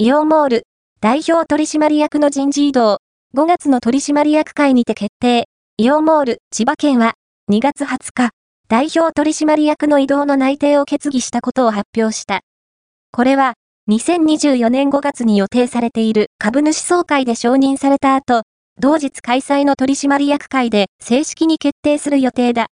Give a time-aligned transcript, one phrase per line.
[0.00, 0.62] イオンモール、
[1.00, 2.98] 代表取締役の人事異動、
[3.36, 5.48] 5月の取締役会にて決定。
[5.76, 7.14] イオンモール、千葉県は、
[7.50, 8.30] 2月20日、
[8.68, 12.42] 代表取締役の異動の内定を決議したことを発表した。
[13.10, 13.54] これは、
[13.90, 18.42] 2024年5月に予定されている株主総会で承認された後、
[18.78, 22.68] 同日開催の取締役会で正式に決定する予定だ。